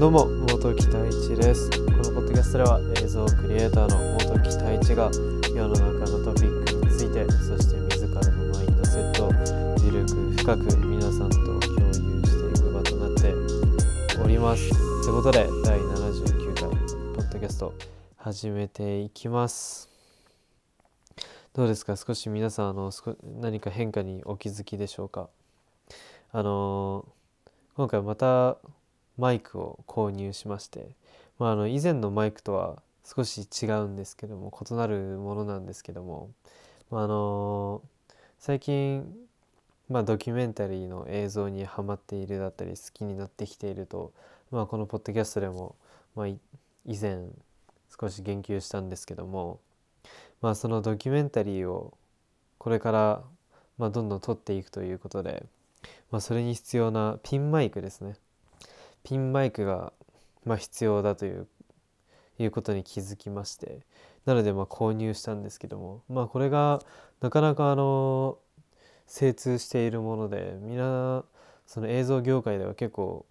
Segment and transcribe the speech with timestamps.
[0.00, 1.68] どうも元木太一です。
[1.70, 5.10] このポッドキャストでは映像クリエイターの元木太一が
[5.54, 9.32] 世の中のトピックについてそして自らのマインドセットを
[9.84, 11.92] 緩く深く皆さんと共有
[12.24, 13.34] していく場となって
[14.24, 14.70] おります。
[15.04, 16.76] ということで第79回ポ
[17.20, 17.74] ッドキャスト
[18.16, 19.89] 始めていきます。
[21.52, 21.96] どうですか？
[21.96, 22.92] 少し皆さんあの
[23.40, 25.28] 何か変化にお気づきでしょうか？
[26.30, 27.04] あの
[27.74, 28.56] 今回また
[29.18, 30.90] マイクを購入しまして、
[31.40, 36.30] まあ、あの以前のマイクとは少し違うんですけども異なるものなんですけども、
[36.88, 37.82] まあ、あの
[38.38, 39.12] 最近、
[39.88, 44.12] まあ、ドキュメンタリーの映像にはまっているだったり好きになってきていると、
[44.52, 45.74] まあ、このポッドキャストでも、
[46.14, 46.38] まあ、以
[46.86, 47.24] 前
[48.00, 49.58] 少し言及したんですけども、
[50.42, 51.96] まあ、そのドキュメンタリーを
[52.58, 53.22] これから、
[53.78, 55.44] まあ、どんどん撮っていくということで、
[56.10, 58.16] まあ、それに必要なピンマイクですね。
[59.02, 59.92] ピンマイクが、
[60.44, 61.46] まあ、必要だという
[62.42, 63.80] いうことに気づきまして
[64.24, 66.80] なのでまあ購入したんですけどもまあこれが
[67.20, 68.38] なかなかあの
[69.06, 71.24] 精通しているものでみんな
[71.66, 73.26] その映像業界では結構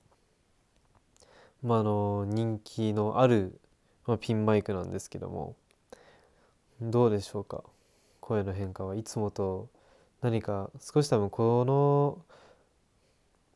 [1.64, 3.60] まああの人気のある、
[4.06, 5.56] まあ、ピンマイクなんですけども
[6.82, 7.64] どうでしょうか？
[8.22, 9.68] 声の変化はいつもと
[10.22, 12.18] 何か少し多分この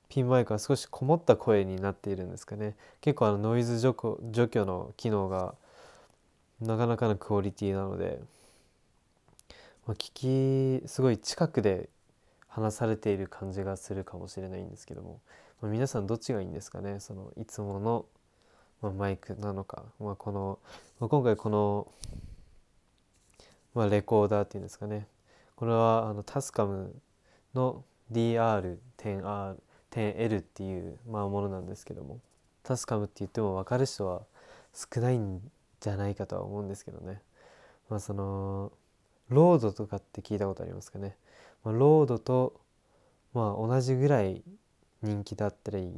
[0.10, 2.76] ピンマイクは少しこもった声になっているんですかね。
[3.02, 5.56] 結構あのノイズ除去除去の機能が
[6.62, 8.20] なかなかのクオリティなので、
[9.88, 11.90] まあ、聞きすごい近くで
[12.48, 15.20] 話されている感じがするかもしれないんですけども、
[15.62, 17.00] まあ、皆さんどっちがいいんですかね？
[17.00, 18.06] そのいつもの、
[18.82, 20.60] ま、マイクなのか、まあ、この、
[21.00, 21.88] ま、今回この、
[23.74, 25.08] まあ、レコーダーっていうんですかね。
[25.56, 26.94] これはあのタスカム
[27.54, 32.20] の DR10R10L っていう、まあ、ものなんですけども。
[32.64, 34.24] タスカムって言っても分かる人は
[34.74, 35.42] 少ないん
[35.81, 37.22] じゃないかとは思うんですけどね。
[37.90, 38.72] まあその
[39.30, 41.16] ロードとかって聞いたことありますかね、
[41.64, 42.59] まあ、ロードと
[43.34, 44.44] まあ同じぐらい
[45.02, 45.92] 人気だったり、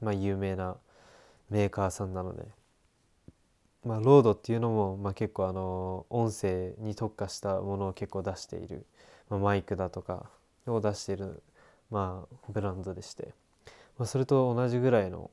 [0.00, 0.76] まあ、有名な
[1.48, 2.44] メーカーさんなので、
[3.84, 8.86] まあ、ロードっていうのも、まあ、結構あの音声に特化したものを結構出している、
[9.28, 10.30] まあ、マイクだとか
[10.66, 11.42] を出している
[11.92, 13.34] まあ、ブランドでして、
[13.98, 15.30] まあ、それと同じぐらいの、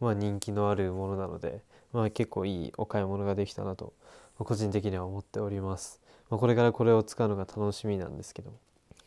[0.00, 1.60] まあ、人気のあるものなので、
[1.92, 3.92] まあ、結構いいお買い物ができたなと
[4.36, 8.52] 個人的には思っております、まあ、これからこれを使うのが楽しみなんですけど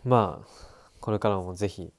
[0.05, 0.47] まあ
[1.01, 1.91] これからもぜひ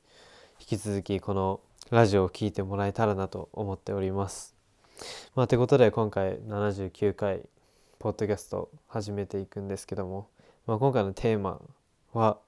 [0.59, 1.61] 引き続きこの
[1.91, 4.58] ラジオを聴いてもらえたらなと思っております。
[5.35, 7.43] まあということで今回79回
[7.99, 10.29] ポッドキャスト始めていくんですけども、
[10.67, 11.61] まあ、今回のテーマ
[12.13, 12.39] は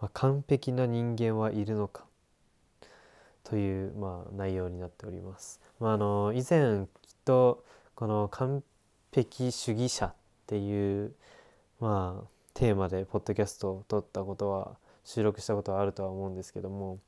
[0.00, 2.04] まあ、完璧な人間はいるのか？
[3.44, 5.60] という、まあ、内容になっております。
[5.78, 7.64] まあ、あの以前きっと
[7.94, 8.62] この完
[9.12, 10.14] 璧主義者っ
[10.46, 11.12] ていう、
[11.80, 16.98] まあ、テーマでポッドキャストを撮ったことは収録したことはあるとは思うんですけども、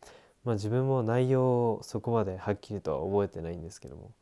[0.44, 4.12] まあ、自分も内容をそこまではっきりとは覚えてないんですけども、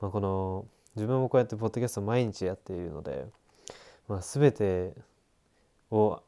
[0.00, 0.66] まあ、この
[0.96, 3.26] 自分もこうやってポッドキャスト毎日やっているので、
[4.08, 4.94] まあ、全て
[5.90, 6.20] を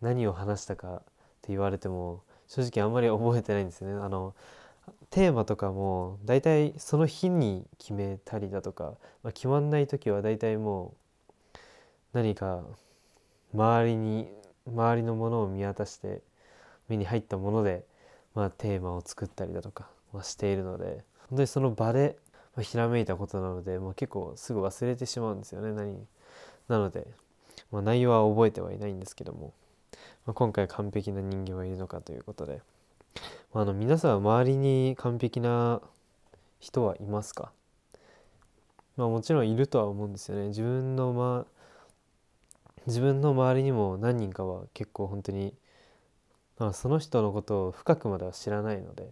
[0.00, 0.98] 何を話したかっ
[1.42, 4.02] て言われても正直あんまり覚えてないんですよね。
[4.02, 4.34] あの
[5.10, 10.94] テーマとかも大体その日に決めたりだとか、まあ、決まんない時は大体も
[11.54, 11.58] う
[12.12, 12.62] 何か
[13.54, 14.28] 周りに
[14.66, 16.22] 周りのものを見渡して
[16.88, 17.84] 目に入ったもので、
[18.34, 22.16] まあ、テーマを作ったりだとか、まあ、しているので本当にその場で、
[22.56, 26.06] まあ、ひらめいたことなので、まあ、結構すぐ忘れてしまうんですよね何
[26.68, 27.06] なので、
[27.70, 29.52] まあ、内容は覚えてはいないんですけども
[30.26, 32.60] まあ、今回完璧な人間はいるのかということで、
[33.54, 35.80] まあ、あの皆さんは周りに完璧な
[36.60, 37.50] 人はいますか？
[38.98, 40.48] まあもちろんいるとは思うんですよね。
[40.48, 41.46] 自分のま
[42.86, 45.54] 自分の周りにも何人かは結構本当に
[46.58, 49.08] まあその人のことを深くまでは知らないので、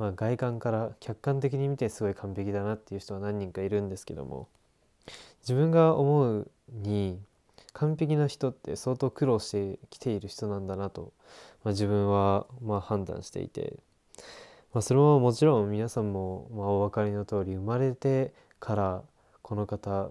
[0.00, 4.48] まあ、外観から客観的に見てすごい完璧だなっていう人は何人かいるんですけども
[5.42, 7.20] 自分が思うに
[7.74, 11.12] 完璧な人って相当苦労してきている人なんだなと、
[11.64, 13.74] まあ、自分はま判断していて、
[14.72, 19.02] まあ、それももちろん皆さんもまお分かりの通り生まれてから
[19.42, 20.08] この方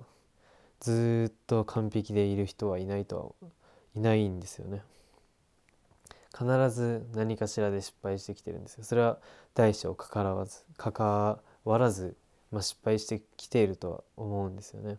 [0.79, 3.49] ずっと完璧でいる人はいないとは
[3.95, 4.83] いないんですよね。
[6.37, 8.83] 必ず何かしらで失敗してきてるんですよ。
[8.83, 9.17] それは
[9.55, 12.15] 大小関わらず関わらず、
[12.51, 14.97] まあ、失敗してきているとは思うんですよね。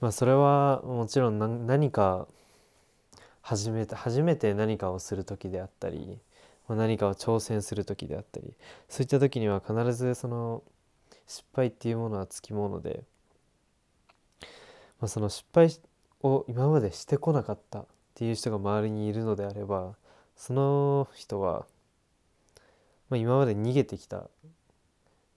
[0.00, 2.26] まあそれはもちろん何か
[3.42, 6.18] 初めて初めて何かをする時であったり
[6.68, 8.52] 何かを挑戦する時であったり
[8.88, 10.62] そういった時には必ずその
[11.26, 13.02] 失敗っていうものはつきもので、
[15.00, 15.70] まあ、その失敗
[16.22, 19.94] を今までしてこなかったっていう人が周りにいるのであれば
[20.36, 21.66] その人は、
[23.10, 24.28] まあ、今まで逃げてきた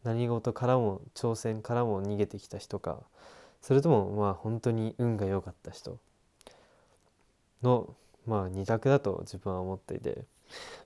[0.03, 2.99] 何事からも挑戦からも逃げてきた人か
[3.61, 5.99] それともまあ本当に運が良かった人
[7.61, 7.95] の
[8.25, 10.25] まあ二択だと自分は思っていて、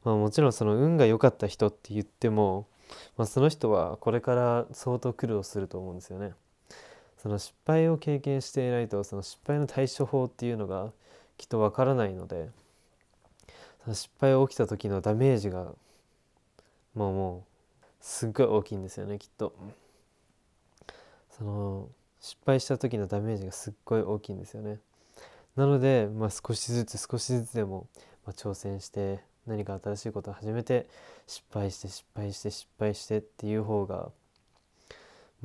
[0.04, 2.68] まあ、もちろんその運が良かった人って言っても、
[3.18, 6.34] まあ、その人はこれから相当苦労すると思うんですよね。
[7.26, 10.92] その失敗を経験していないとその失敗の対処法っていうのが
[11.40, 12.52] きっとわからないので
[13.84, 15.72] その失敗が起きた時のダメージが
[16.94, 17.44] もうも
[17.82, 19.56] うすっごい大きいんですよねきっと。
[21.32, 21.90] その
[22.22, 24.78] 失敗した時のダメージがすっごい大きいんですよね。
[25.56, 27.88] なので、まあ、少しずつ少しずつでも、
[28.28, 30.86] まあ、挑戦して何か新しいことを始めて
[31.26, 34.12] 失敗して失敗して失敗してっていう方が、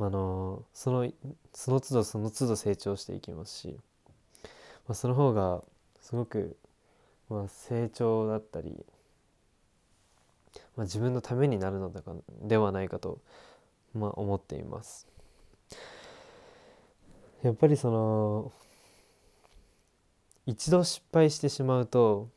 [0.01, 1.13] まあのその
[1.53, 3.77] その都度その都度成長していきますし、
[4.89, 5.63] まあ、その方が
[6.01, 6.57] すごく、
[7.29, 8.83] まあ、成長だったり、
[10.75, 11.93] まあ、自分のためになるの
[12.43, 13.19] ではないかと、
[13.95, 15.07] まあ、思っています。
[17.43, 18.53] やっぱりその
[20.47, 22.31] 一度失敗してしまうと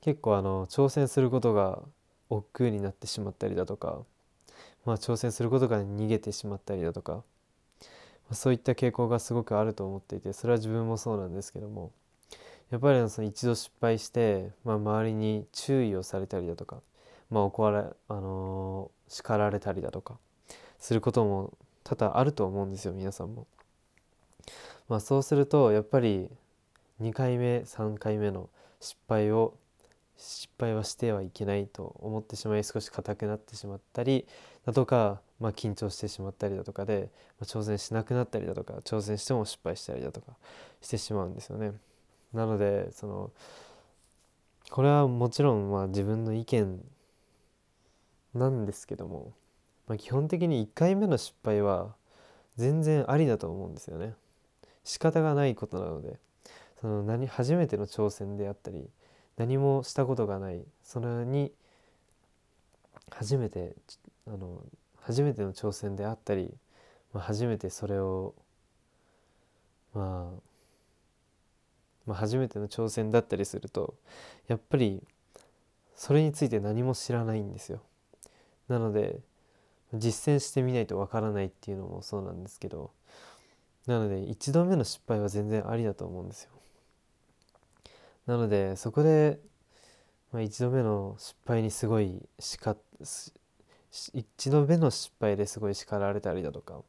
[0.00, 1.82] 結構あの挑戦することが
[2.30, 3.98] 億劫になってしまったりだとか、
[4.84, 7.22] まあ、挑戦することが逃げてしまったりだとか、ま
[8.30, 11.92] あ、そういった傾向がすごくあると思っていてそれは自分もそうなんですけども
[12.70, 16.80] やっぱりその一度失敗して、まあ、周りに注意をされたりだとか、
[17.30, 20.18] まあ、怒られ、あのー、叱られたりだとか
[20.78, 23.46] することも多々あると思うんですよ皆さんも。
[24.88, 26.28] まあ、そうするとやっぱり
[27.00, 28.48] 2回目3回目の
[28.80, 29.54] 失敗を
[30.20, 34.26] 失敗はしてはいけないと思ってしまい少し硬くなってしまったり
[34.66, 37.08] だとか、まあ、緊張してしまったりだとかで、
[37.40, 40.32] まあ、挑戦しなくなったりだとか挑戦しても失敗したりだとか
[40.82, 41.72] してしまうんですよね。
[42.34, 43.30] なのでその
[44.70, 46.84] これはもちろんまあ自分の意見
[48.34, 49.32] なんですけども、
[49.88, 51.94] まあ、基本的に1回目の失敗は
[52.56, 54.14] 全然ありだと思うんですよね。
[54.84, 56.18] 仕方がないことなので
[56.80, 58.88] その何初めての挑戦であったり
[59.40, 61.50] 何もしたことがないそれに
[63.10, 63.74] 初めて
[64.26, 64.62] あの
[65.00, 66.52] 初めての挑戦であったり、
[67.14, 68.34] まあ、初めてそれを、
[69.94, 70.40] まあ、
[72.04, 73.94] まあ初めての挑戦だったりすると
[74.46, 75.02] やっぱり
[75.96, 77.80] それについて何も知らないんですよ。
[78.68, 79.20] なので
[79.94, 82.90] 実践してみないとわからないっていうのもそうなんですけど
[83.86, 86.59] なので1度目の失敗は全然ありだと思うんですよ。
[88.30, 89.40] なのでそこで、
[90.30, 96.80] まあ、1度目の失敗にすごい叱っ1度目の失敗ですごい叱られたりだとか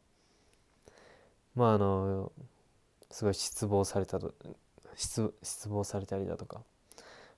[1.55, 2.31] まああの
[3.09, 4.35] すごい失望されたと
[4.93, 5.33] 失
[5.67, 6.57] 望されたりだとか、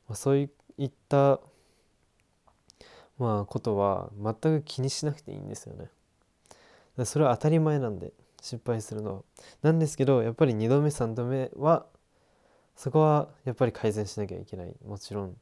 [0.09, 0.49] まあ、そうい
[0.83, 1.39] った
[3.17, 7.05] まあことは全く気にしなくていいんですよね。
[7.05, 8.11] それは当たり前なんで
[8.41, 9.21] 失敗するのは。
[9.61, 11.85] なんですけどやっぱり2度目3度目は
[12.75, 14.73] そこはやっぱり改善しなきゃいけない。
[14.85, 15.35] もちろん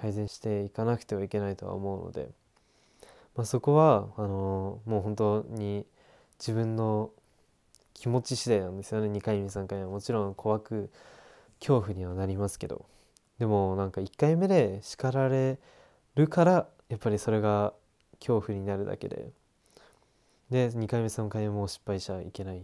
[0.00, 2.28] 改善していかなくてはいけないとは思うので、
[3.36, 5.86] まあ、そこはあの、もう本当に
[6.38, 7.10] 自分の
[7.94, 9.08] 気持ち次第なんですよね。
[9.08, 10.90] 2回目3回目はもちろん怖く
[11.60, 12.86] 恐怖にはなりますけど。
[13.38, 15.58] でもなんか1回目で叱られ
[16.14, 17.72] るからやっぱりそれが
[18.18, 19.30] 恐怖になるだけで。
[20.50, 22.62] で2回目3回目も失敗しちゃいけないっ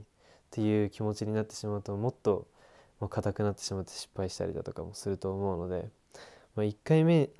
[0.50, 2.46] ていう気持ちになってしまうともっと
[3.00, 5.88] ま硬くなってしまって失敗したりだとかもすると思うので、
[6.56, 7.30] まあ、1回目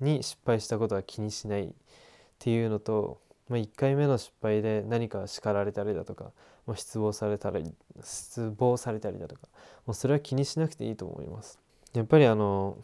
[0.00, 1.72] に失敗したことは気にしないっ
[2.38, 6.32] ていうのと、まあ、1回目の失敗で何か叱られたりだとか、
[6.66, 9.42] まあ、失望されたり失望されたりだとか
[9.86, 11.58] もうそれは気にしなくていいと思います。
[11.94, 12.78] やっぱりあの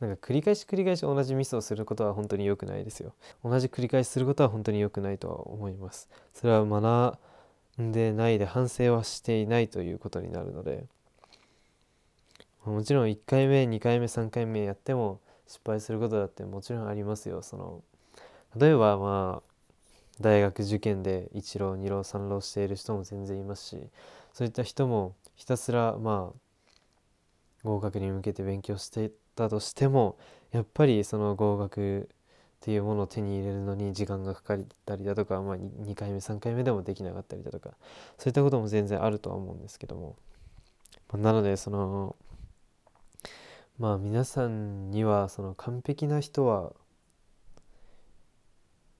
[0.00, 3.14] なんか繰り返し繰り返し同じミスをすることは本当に良くないですよ。
[3.42, 6.08] 同じ繰り返しすることは本当に良くないとは思います。
[6.34, 7.18] それは学
[7.82, 10.86] んでないで反省はしていないということになるので、
[12.64, 17.42] もちろん1回目、2回目、3回目やっても失敗することだってもちろんありますよ。
[17.42, 17.82] その
[18.56, 19.48] 例えばまあ
[20.20, 23.78] 大学受験で1浪2浪3浪している人も全然いますし
[24.32, 26.38] そういった人もひたすらまあ
[27.62, 30.16] 合格に向けて勉強していたとしても
[30.52, 37.70] やっぱりその合格っていうものを手に入れるのに時間がかかったりだとか、まあ、2回目3回目でもできなかったりだとか
[38.18, 40.16] そういったことも全然あるとは思うんですけども、
[41.12, 42.16] まあ、なのでその
[43.78, 46.72] まあ皆さんにはその完璧な人は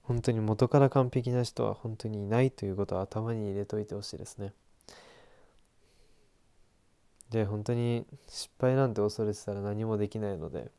[0.03, 4.53] 本当に元から完璧な人は本当にいないということを頭に入れといてほしいですね。
[7.29, 10.71] で本当に失敗なんて恐れてたら何もできないので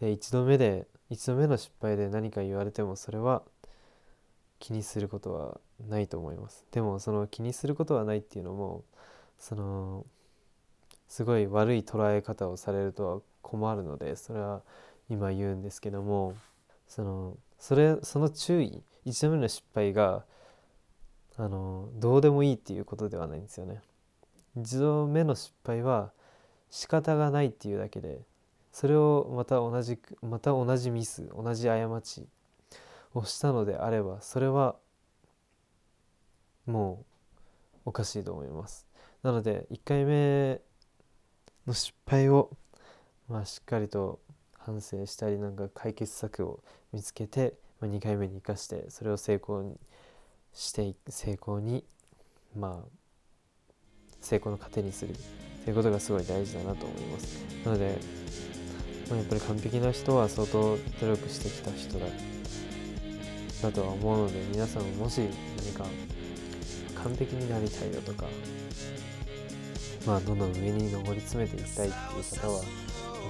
[0.00, 3.42] で一度目で一度目の失敗で何か言われてもそれは
[4.60, 8.84] 気にすることはないと思いますでもその気にすることはないっていうのも
[9.38, 10.06] その
[11.08, 14.62] すごい悪い捉え方をされるとは困るのでそれは
[15.08, 16.34] 今言うんですけども
[16.86, 20.24] そのそれその注意一度目の失敗が
[21.36, 23.80] あのどうでもいいっていうことではないんですよね。
[24.56, 26.10] 一度目の失敗は
[26.70, 28.20] 仕方がないっていうだけで
[28.72, 32.26] それをまた同じまた同じミス同じ過ち
[33.14, 34.76] をしたのであればそれは
[36.66, 37.04] も
[37.84, 38.86] うおかしいと思います
[39.22, 40.60] なので1回目
[41.68, 42.50] の失敗を
[43.28, 44.20] まあしっかりと
[44.58, 46.60] 反省したりなんか解決策を
[46.92, 49.76] 見つけて、まあ、2回目に生かしてそれを成功に
[50.54, 51.84] して成功に
[52.58, 52.88] まあ
[54.20, 55.14] 成功の糧にする
[55.64, 57.44] ということがすごい大事だなと思います。
[57.64, 57.98] なので、
[59.10, 62.06] まあ、やっぱり完璧な人は相当努力してきた人だ
[63.62, 65.20] だとは思うので皆さんもし
[65.56, 65.84] 何か
[67.02, 68.24] 完璧になりたいだとか
[70.06, 72.64] まあどんどん上に上り詰めていきたいっていう方はやっ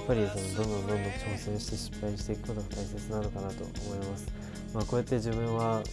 [0.07, 4.27] ぱりそのどんどんどんどん挑戦して失敗していくことが大切なのかなと思います。
[4.73, 5.83] まあ、こうやって自分は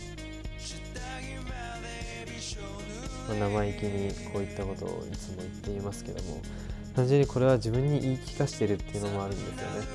[3.28, 6.40] まあ、生意気にこういったことをいつも言っていますけども
[6.94, 9.86] 単純にこれは自分に言い聞かせてるっていうのもあるんですよね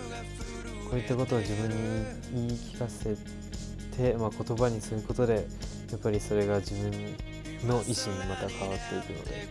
[0.90, 1.76] こういったことを自分に
[2.34, 3.16] 言い聞かせ
[3.96, 5.48] て、まあ、言葉にすることで
[5.92, 6.92] やっぱりそれが自分
[7.68, 9.48] の意思にまた変わっていくので、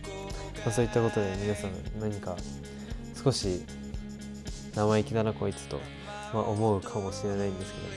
[0.63, 2.35] まあ、そういったことで皆さん何か
[3.23, 3.63] 少し
[4.75, 5.79] 生意気だなこいつと、
[6.33, 7.87] まあ、思うかもしれないんですけど、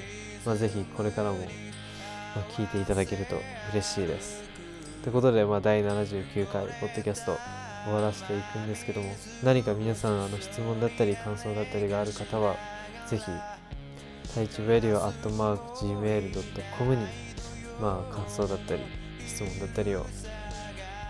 [0.46, 1.44] まあ、ぜひこれからも、ま
[2.50, 3.36] 聞いていただけると
[3.72, 4.42] 嬉しいです。
[5.02, 7.36] ということで、まあ、第79回ポッドキャスト
[7.84, 12.56] 終わらせていくんですけども何か皆さんあの質問だったり感想だったりがある方は
[13.06, 13.24] ぜひ
[14.28, 17.06] 太一 radio.gmail.com に
[17.80, 18.82] まあ感想だったり
[19.26, 20.06] 質問だったりを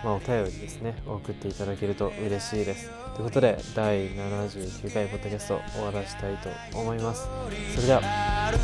[0.05, 2.91] まあお便りですね送っていただけると嬉しいです。
[3.15, 7.27] ということで第79回ポッドキャスト終わらしたいと思います。
[7.73, 8.01] それでは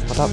[0.08, 0.28] また。